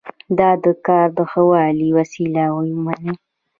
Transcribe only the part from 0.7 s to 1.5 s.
کار د ښه